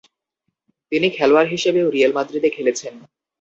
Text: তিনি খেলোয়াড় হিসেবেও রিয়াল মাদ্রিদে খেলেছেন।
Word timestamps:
তিনি 0.91 1.07
খেলোয়াড় 1.09 1.49
হিসেবেও 1.49 1.87
রিয়াল 1.89 2.11
মাদ্রিদে 2.17 2.49
খেলেছেন। 2.55 2.93